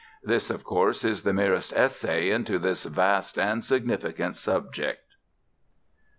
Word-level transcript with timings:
This, 0.23 0.49
of 0.49 0.63
course, 0.63 1.03
is 1.03 1.21
the 1.21 1.31
merest 1.31 1.73
essay 1.73 2.31
into 2.31 2.57
this 2.57 2.85
vast 2.85 3.37
and 3.37 3.63
significant 3.63 4.35
subject. 4.35 5.13